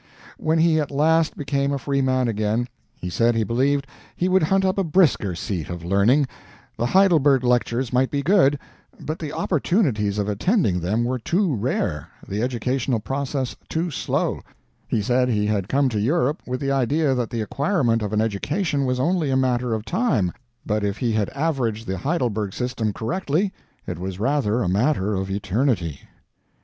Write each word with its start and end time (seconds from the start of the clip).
When 0.39 0.57
he 0.57 0.79
at 0.79 0.89
last 0.89 1.37
became 1.37 1.71
a 1.71 1.77
free 1.77 2.01
man 2.01 2.27
again, 2.27 2.67
he 2.99 3.07
said 3.07 3.35
he 3.35 3.43
believed 3.43 3.85
he 4.15 4.27
would 4.29 4.41
hunt 4.41 4.65
up 4.65 4.79
a 4.79 4.83
brisker 4.83 5.35
seat 5.35 5.69
of 5.69 5.85
learning; 5.85 6.27
the 6.75 6.87
Heidelberg 6.87 7.43
lectures 7.43 7.93
might 7.93 8.09
be 8.09 8.23
good, 8.23 8.57
but 8.99 9.19
the 9.19 9.31
opportunities 9.31 10.17
of 10.17 10.27
attending 10.27 10.79
them 10.79 11.03
were 11.03 11.19
too 11.19 11.53
rare, 11.55 12.07
the 12.27 12.41
educational 12.41 12.99
process 12.99 13.55
too 13.69 13.91
slow; 13.91 14.41
he 14.87 15.03
said 15.03 15.29
he 15.29 15.45
had 15.45 15.69
come 15.69 15.87
to 15.89 15.99
Europe 15.99 16.41
with 16.47 16.61
the 16.61 16.71
idea 16.71 17.13
that 17.13 17.29
the 17.29 17.41
acquirement 17.41 18.01
of 18.01 18.11
an 18.11 18.21
education 18.21 18.85
was 18.85 18.99
only 18.99 19.29
a 19.29 19.37
matter 19.37 19.71
of 19.71 19.85
time, 19.85 20.31
but 20.65 20.83
if 20.83 20.97
he 20.97 21.11
had 21.11 21.29
averaged 21.29 21.85
the 21.85 21.99
Heidelberg 21.99 22.55
system 22.55 22.91
correctly, 22.91 23.53
it 23.85 23.99
was 23.99 24.19
rather 24.19 24.63
a 24.63 24.67
matter 24.67 25.13
of 25.13 25.29
eternity. 25.29 25.99